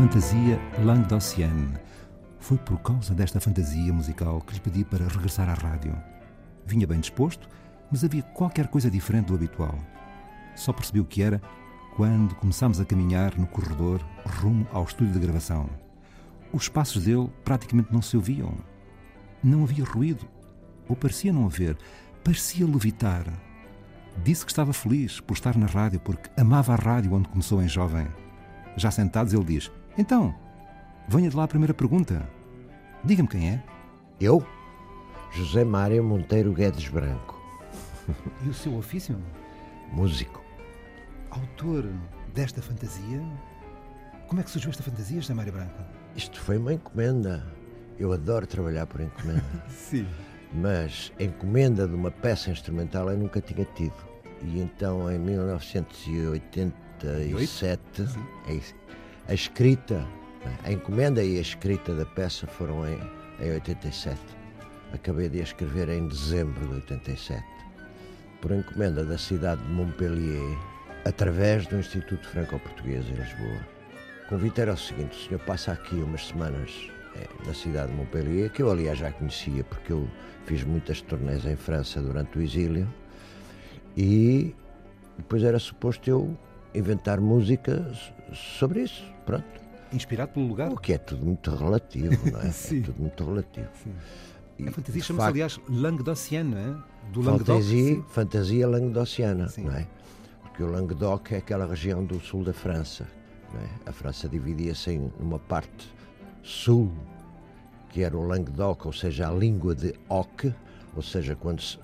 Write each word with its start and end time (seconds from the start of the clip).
Fantasia 0.00 0.58
Languedocienne. 0.82 1.78
Foi 2.38 2.56
por 2.56 2.78
causa 2.78 3.12
desta 3.12 3.38
fantasia 3.38 3.92
musical 3.92 4.40
que 4.40 4.54
lhe 4.54 4.60
pedi 4.60 4.82
para 4.82 5.06
regressar 5.06 5.46
à 5.46 5.52
rádio. 5.52 5.94
Vinha 6.64 6.86
bem 6.86 7.00
disposto, 7.00 7.46
mas 7.92 8.02
havia 8.02 8.22
qualquer 8.22 8.68
coisa 8.68 8.90
diferente 8.90 9.26
do 9.26 9.34
habitual. 9.34 9.78
Só 10.56 10.72
percebi 10.72 11.00
o 11.00 11.04
que 11.04 11.22
era 11.22 11.38
quando 11.96 12.34
começámos 12.36 12.80
a 12.80 12.84
caminhar 12.86 13.36
no 13.36 13.46
corredor 13.46 14.00
rumo 14.40 14.66
ao 14.72 14.84
estúdio 14.84 15.12
de 15.12 15.18
gravação. 15.18 15.68
Os 16.50 16.66
passos 16.66 17.04
dele 17.04 17.30
praticamente 17.44 17.92
não 17.92 18.00
se 18.00 18.16
ouviam. 18.16 18.54
Não 19.44 19.64
havia 19.64 19.84
ruído, 19.84 20.26
ou 20.88 20.96
parecia 20.96 21.30
não 21.30 21.44
haver, 21.44 21.76
parecia 22.24 22.64
levitar. 22.64 23.26
Disse 24.24 24.46
que 24.46 24.50
estava 24.50 24.72
feliz 24.72 25.20
por 25.20 25.34
estar 25.34 25.58
na 25.58 25.66
rádio, 25.66 26.00
porque 26.00 26.30
amava 26.40 26.72
a 26.72 26.76
rádio 26.76 27.12
onde 27.12 27.28
começou 27.28 27.62
em 27.62 27.68
jovem. 27.68 28.08
Já 28.78 28.90
sentados, 28.90 29.34
ele 29.34 29.44
diz: 29.44 29.70
Então, 29.98 30.32
venha 31.08 31.28
de 31.28 31.36
lá 31.36 31.42
a 31.44 31.48
primeira 31.48 31.74
pergunta. 31.74 32.26
Diga-me 33.04 33.28
quem 33.28 33.50
é. 33.50 33.62
Eu? 34.20 34.46
José 35.32 35.64
Mário 35.64 36.02
Monteiro 36.04 36.52
Guedes 36.52 36.88
Branco. 36.88 37.38
E 38.44 38.48
o 38.48 38.54
seu 38.54 38.74
ofício? 38.76 39.16
Músico. 39.92 40.42
Autor 41.30 41.88
desta 42.34 42.60
fantasia? 42.60 43.22
Como 44.26 44.40
é 44.40 44.44
que 44.44 44.50
surgiu 44.50 44.70
esta 44.70 44.82
fantasia, 44.82 45.20
José 45.20 45.32
Mário 45.34 45.52
Branco? 45.52 45.80
Isto 46.16 46.40
foi 46.40 46.56
uma 46.56 46.74
encomenda. 46.74 47.46
Eu 47.98 48.12
adoro 48.12 48.46
trabalhar 48.46 48.86
por 48.86 49.00
encomenda. 49.00 49.44
Sim. 49.68 50.06
Mas 50.52 51.12
encomenda 51.20 51.86
de 51.86 51.94
uma 51.94 52.10
peça 52.10 52.50
instrumental 52.50 53.08
eu 53.10 53.18
nunca 53.18 53.40
tinha 53.40 53.64
tido. 53.76 53.94
E 54.42 54.58
então 54.60 55.08
em 55.10 55.18
1987 55.18 57.80
a, 59.28 59.34
escrita, 59.34 60.06
a 60.64 60.72
encomenda 60.72 61.22
e 61.22 61.38
a 61.38 61.40
escrita 61.40 61.94
da 61.94 62.04
peça 62.04 62.46
foram 62.46 62.86
em, 62.86 62.98
em 63.40 63.52
87. 63.52 64.18
Acabei 64.92 65.28
de 65.28 65.40
a 65.40 65.44
escrever 65.44 65.88
em 65.88 66.08
dezembro 66.08 66.66
de 66.66 66.74
87. 66.74 67.44
Por 68.40 68.52
encomenda 68.52 69.04
da 69.04 69.18
cidade 69.18 69.62
de 69.62 69.72
Montpellier, 69.72 70.58
através 71.04 71.66
do 71.66 71.78
Instituto 71.78 72.26
Franco-Português 72.28 73.06
em 73.08 73.14
Lisboa. 73.14 73.60
O 74.24 74.28
convite 74.28 74.60
era 74.60 74.72
o 74.72 74.76
seguinte: 74.76 75.16
o 75.16 75.28
senhor 75.28 75.40
passa 75.40 75.72
aqui 75.72 75.96
umas 75.96 76.26
semanas 76.26 76.90
é, 77.16 77.26
na 77.46 77.54
cidade 77.54 77.90
de 77.90 77.96
Montpellier, 77.96 78.50
que 78.50 78.62
eu 78.62 78.70
aliás 78.70 78.98
já 78.98 79.12
conhecia 79.12 79.64
porque 79.64 79.92
eu 79.92 80.08
fiz 80.46 80.64
muitas 80.64 81.00
turnês 81.02 81.44
em 81.44 81.56
França 81.56 82.00
durante 82.00 82.38
o 82.38 82.42
exílio, 82.42 82.88
e 83.96 84.54
depois 85.16 85.42
era 85.42 85.58
suposto 85.58 86.08
eu 86.08 86.36
inventar 86.74 87.20
música 87.20 87.90
sobre 88.32 88.82
isso, 88.82 89.04
pronto. 89.26 89.44
Inspirado 89.92 90.32
pelo 90.32 90.46
lugar? 90.46 90.70
O 90.70 90.76
que 90.76 90.92
é 90.92 90.98
tudo 90.98 91.24
muito 91.24 91.50
relativo, 91.54 92.30
não 92.30 92.40
é? 92.40 92.46
É 92.50 92.80
tudo 92.82 92.94
muito 93.00 93.24
relativo. 93.24 93.68
Sim. 93.82 93.92
E, 94.58 94.68
A 94.68 94.72
fantasia 94.72 95.02
chama-se, 95.02 95.28
aliás, 95.28 95.60
Languedocienne, 95.68 96.50
não 96.54 96.58
é? 96.58 96.76
Do 97.12 97.22
Languedoc. 97.22 97.46
fantasia, 97.46 98.02
fantasia 98.08 98.68
languedociana, 98.68 99.48
Sim. 99.48 99.64
não 99.64 99.72
é? 99.74 99.86
Porque 100.42 100.62
o 100.62 100.66
Languedoc 100.70 101.32
é 101.32 101.38
aquela 101.38 101.66
região 101.66 102.04
do 102.04 102.20
sul 102.20 102.44
da 102.44 102.52
França, 102.52 103.06
é? 103.54 103.88
A 103.88 103.92
França 103.92 104.28
dividia-se 104.28 104.90
em 104.92 105.10
uma 105.18 105.38
parte 105.38 105.90
sul, 106.42 106.92
que 107.88 108.02
era 108.02 108.16
o 108.16 108.24
Languedoc, 108.24 108.86
ou 108.86 108.92
seja, 108.92 109.28
a 109.28 109.32
língua 109.32 109.74
de 109.74 109.94
oc, 110.08 110.52
ou 110.94 111.02
seja, 111.02 111.34
quando 111.34 111.60
se- 111.62 111.78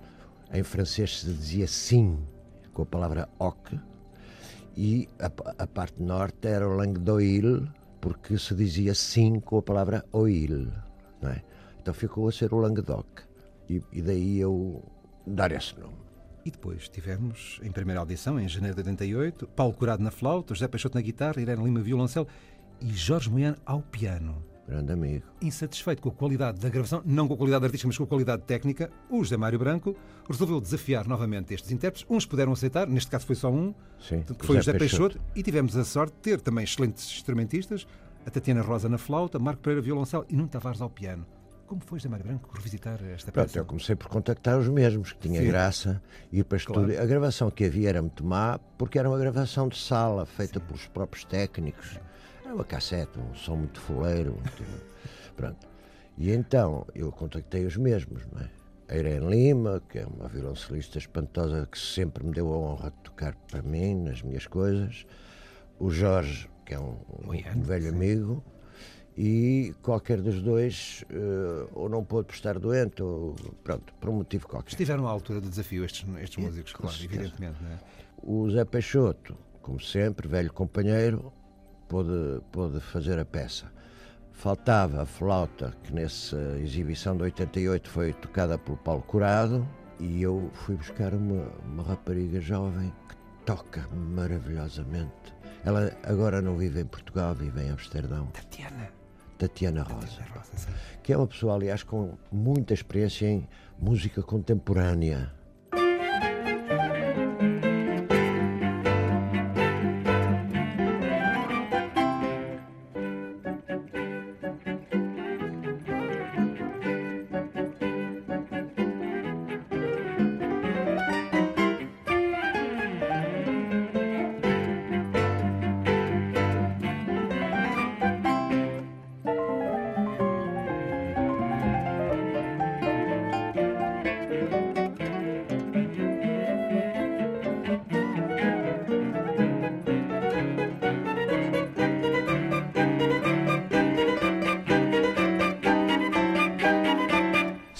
em 0.52 0.62
francês 0.62 1.20
se 1.20 1.26
dizia 1.26 1.66
sim 1.66 2.18
com 2.72 2.82
a 2.82 2.86
palavra 2.86 3.28
oc, 3.38 3.74
e 4.76 5.08
a, 5.18 5.30
a 5.62 5.66
parte 5.66 6.02
norte 6.02 6.46
era 6.46 6.68
o 6.68 6.76
Languedoil, 6.76 7.66
porque 8.00 8.38
se 8.38 8.54
dizia 8.54 8.94
sim 8.94 9.40
com 9.40 9.58
a 9.58 9.62
palavra 9.62 10.04
oil, 10.12 10.68
não 11.20 11.30
é? 11.30 11.42
Então 11.80 11.94
ficou 11.94 12.28
a 12.28 12.32
ser 12.32 12.52
o 12.52 12.58
Languedoc. 12.58 13.06
E, 13.70 13.82
e 13.92 14.02
daí 14.02 14.38
eu 14.38 14.82
dar 15.26 15.50
esse 15.52 15.78
nome. 15.78 15.96
E 16.44 16.50
depois 16.50 16.88
tivemos, 16.88 17.58
em 17.62 17.72
primeira 17.72 18.00
audição, 18.00 18.38
em 18.38 18.48
janeiro 18.48 18.76
de 18.76 18.88
88, 18.88 19.48
Paulo 19.48 19.72
Curado 19.72 20.02
na 20.02 20.10
flauta, 20.10 20.54
José 20.54 20.68
Peixoto 20.68 20.96
na 20.96 21.02
guitarra, 21.02 21.40
Irene 21.40 21.64
Lima 21.64 21.80
violoncelo 21.80 22.28
e 22.80 22.92
Jorge 22.92 23.30
Moiano 23.30 23.56
ao 23.64 23.80
piano. 23.80 24.44
Grande 24.68 24.92
amigo. 24.92 25.24
Insatisfeito 25.40 26.02
com 26.02 26.08
a 26.08 26.12
qualidade 26.12 26.60
da 26.60 26.68
gravação, 26.68 27.00
não 27.04 27.28
com 27.28 27.34
a 27.34 27.36
qualidade 27.36 27.64
artística, 27.64 27.86
mas 27.86 27.96
com 27.96 28.04
a 28.04 28.06
qualidade 28.06 28.42
técnica, 28.42 28.90
o 29.08 29.22
José 29.22 29.36
Mário 29.36 29.58
Branco 29.58 29.96
resolveu 30.28 30.60
desafiar 30.60 31.06
novamente 31.06 31.54
estes 31.54 31.70
intérpretes. 31.70 32.04
Uns 32.10 32.26
puderam 32.26 32.52
aceitar, 32.52 32.88
neste 32.88 33.10
caso 33.10 33.26
foi 33.26 33.36
só 33.36 33.50
um, 33.50 33.72
Sim, 34.00 34.22
que 34.22 34.44
foi 34.44 34.56
o 34.56 34.58
José 34.58 34.72
José 34.72 34.78
Peixoto, 34.78 35.20
e 35.36 35.42
tivemos 35.42 35.76
a 35.76 35.84
sorte 35.84 36.14
de 36.14 36.20
ter 36.20 36.40
também 36.40 36.64
excelentes 36.64 37.04
instrumentistas, 37.12 37.86
a 38.26 38.30
Tatiana 38.30 38.60
Rosa 38.60 38.88
na 38.88 38.98
flauta, 38.98 39.38
Marco 39.38 39.62
Pereira 39.62 39.80
violoncelo 39.80 40.26
e 40.28 40.34
Nuno 40.34 40.48
Tavares 40.48 40.80
ao 40.80 40.90
piano. 40.90 41.24
Como 41.68 41.80
foi, 41.84 41.98
José 41.98 42.08
Mário 42.08 42.24
Branco, 42.26 42.48
revisitar 42.52 42.98
esta 43.12 43.30
Pronto, 43.30 43.46
peça? 43.46 43.58
eu 43.58 43.64
comecei 43.64 43.94
por 43.96 44.08
contactar 44.08 44.58
os 44.58 44.68
mesmos, 44.68 45.12
que 45.12 45.28
tinha 45.28 45.40
Sim. 45.40 45.46
graça 45.48 46.02
ir 46.32 46.44
para 46.44 46.58
estúdio. 46.58 46.86
Claro. 46.86 47.02
A 47.02 47.06
gravação 47.06 47.50
que 47.50 47.64
havia 47.64 47.88
era 47.88 48.00
muito 48.00 48.24
má, 48.24 48.58
porque 48.78 48.98
era 48.98 49.08
uma 49.08 49.18
gravação 49.18 49.68
de 49.68 49.76
sala, 49.78 50.24
feita 50.26 50.60
pelos 50.60 50.86
próprios 50.86 51.24
técnicos. 51.24 51.98
Era 52.46 52.54
uma 52.54 52.64
cassete, 52.64 53.18
um 53.18 53.34
som 53.34 53.56
muito 53.56 53.80
foleiro. 53.80 54.32
muito- 54.34 54.64
Pronto. 55.36 55.66
E 56.16 56.30
então 56.30 56.86
eu 56.94 57.10
contactei 57.10 57.66
os 57.66 57.76
mesmos, 57.76 58.22
não 58.32 58.40
é? 58.40 58.48
A 58.88 58.96
Irene 58.96 59.26
Lima, 59.28 59.82
que 59.88 59.98
é 59.98 60.06
uma 60.06 60.28
violoncelista 60.28 60.96
espantosa 60.96 61.66
que 61.70 61.76
sempre 61.76 62.24
me 62.24 62.30
deu 62.32 62.52
a 62.54 62.56
honra 62.56 62.90
de 62.90 62.96
tocar 63.02 63.34
para 63.50 63.60
mim, 63.62 63.96
nas 63.96 64.22
minhas 64.22 64.46
coisas. 64.46 65.04
O 65.80 65.90
Jorge, 65.90 66.48
que 66.64 66.72
é 66.72 66.78
um, 66.78 66.96
um 67.28 67.62
velho 67.62 67.88
amigo. 67.88 68.44
E 69.18 69.74
qualquer 69.82 70.20
dos 70.20 70.40
dois 70.40 71.02
eh, 71.10 71.66
ou 71.74 71.88
não 71.88 72.04
pôde 72.04 72.32
estar 72.32 72.58
doente, 72.60 73.02
ou 73.02 73.34
pronto, 73.64 73.92
por 73.94 74.10
um 74.10 74.12
motivo 74.18 74.46
qualquer. 74.46 74.70
Estiveram 74.70 75.08
à 75.08 75.10
altura 75.10 75.40
do 75.40 75.48
desafio 75.48 75.84
estes, 75.84 76.06
estes 76.20 76.44
músicos, 76.44 76.72
claro, 76.74 76.96
evidentemente. 77.02 77.56
Não 77.62 77.70
é? 77.70 77.78
O 78.22 78.50
Zé 78.50 78.64
Peixoto, 78.66 79.34
como 79.62 79.80
sempre, 79.80 80.28
velho 80.28 80.52
companheiro, 80.52 81.32
pôde, 81.88 82.40
pôde 82.52 82.80
fazer 82.80 83.18
a 83.18 83.24
peça. 83.24 83.66
Faltava 84.32 85.02
a 85.02 85.06
flauta, 85.06 85.72
que 85.82 85.92
nessa 85.92 86.36
exibição 86.60 87.16
de 87.16 87.22
88 87.22 87.88
foi 87.88 88.12
tocada 88.12 88.58
pelo 88.58 88.76
Paulo 88.76 89.02
Curado, 89.02 89.66
e 89.98 90.22
eu 90.22 90.50
fui 90.52 90.76
buscar 90.76 91.14
uma, 91.14 91.48
uma 91.64 91.82
rapariga 91.82 92.40
jovem 92.40 92.92
que 93.08 93.16
toca 93.44 93.88
maravilhosamente. 93.92 95.34
Ela 95.64 95.96
agora 96.02 96.42
não 96.42 96.56
vive 96.56 96.80
em 96.80 96.84
Portugal, 96.84 97.34
vive 97.34 97.62
em 97.62 97.70
Amsterdão. 97.70 98.26
Tatiana. 98.26 98.90
Tatiana 99.38 99.82
Rosa, 99.82 100.06
Tatiana 100.06 100.30
Rosa, 100.34 100.68
que 101.02 101.12
é 101.12 101.16
uma 101.16 101.26
pessoa, 101.26 101.54
aliás, 101.54 101.82
com 101.82 102.16
muita 102.30 102.72
experiência 102.72 103.26
em 103.26 103.48
música 103.78 104.22
contemporânea. 104.22 105.32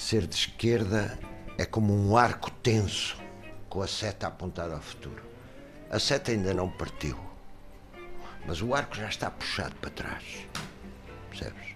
Ser 0.07 0.25
de 0.25 0.37
esquerda 0.37 1.19
é 1.59 1.67
como 1.67 1.93
um 1.93 2.17
arco 2.17 2.49
tenso, 2.49 3.21
com 3.69 3.83
a 3.83 3.89
seta 3.89 4.29
apontada 4.29 4.73
ao 4.75 4.81
futuro. 4.81 5.21
A 5.91 5.99
seta 5.99 6.31
ainda 6.31 6.55
não 6.55 6.71
partiu, 6.71 7.19
mas 8.47 8.63
o 8.63 8.73
arco 8.73 8.95
já 8.95 9.09
está 9.09 9.29
puxado 9.33 9.75
para 9.81 9.91
trás. 9.91 10.47
Percebes? 11.29 11.75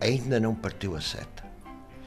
Ainda 0.00 0.38
não 0.38 0.54
partiu 0.54 0.94
a 0.94 1.00
seta. 1.00 1.42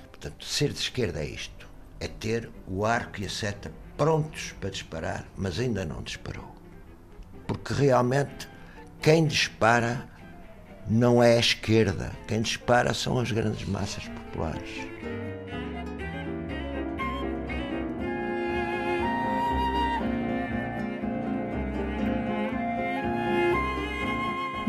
Portanto, 0.07 0.45
ser 0.45 0.71
de 0.71 0.79
esquerda 0.79 1.19
é 1.19 1.25
isto: 1.25 1.67
é 1.99 2.07
ter 2.07 2.49
o 2.65 2.85
arco 2.85 3.19
e 3.19 3.25
a 3.25 3.29
seta 3.29 3.69
prontos 3.97 4.53
para 4.61 4.69
disparar, 4.69 5.25
mas 5.35 5.59
ainda 5.59 5.83
não 5.83 6.01
disparou. 6.01 6.55
Porque 7.45 7.73
realmente 7.73 8.47
quem 9.01 9.27
dispara 9.27 10.07
não 10.87 11.21
é 11.21 11.35
a 11.35 11.41
esquerda, 11.41 12.13
quem 12.29 12.41
dispara 12.41 12.93
são 12.93 13.19
as 13.19 13.29
grandes 13.29 13.67
massas 13.67 14.07
populares. 14.07 14.93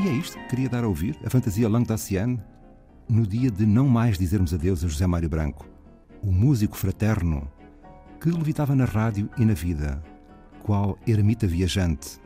E 0.05 0.09
é 0.09 0.13
isto 0.13 0.37
que 0.37 0.49
queria 0.49 0.69
dar 0.69 0.85
a 0.85 0.87
ouvir, 0.87 1.19
a 1.25 1.31
fantasia 1.31 1.67
Languedocienne, 1.67 2.39
no 3.09 3.27
dia 3.27 3.51
de 3.51 3.65
não 3.65 3.89
mais 3.89 4.19
dizermos 4.19 4.53
adeus 4.53 4.85
a 4.85 4.87
José 4.87 5.07
Mário 5.07 5.31
Branco, 5.31 5.67
o 6.23 6.31
músico 6.31 6.77
fraterno 6.77 7.51
que 8.21 8.29
levitava 8.29 8.75
na 8.75 8.85
rádio 8.85 9.31
e 9.39 9.47
na 9.47 9.55
vida, 9.55 10.03
qual 10.63 10.99
ermita 11.07 11.47
viajante 11.47 12.21